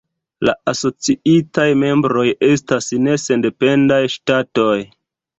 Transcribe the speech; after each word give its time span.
La 0.47 0.53
asociitaj 0.71 1.65
membroj 1.81 2.23
estas 2.47 2.87
ne 3.09 3.13
sendependaj 3.25 3.99
ŝtatoj. 4.15 4.79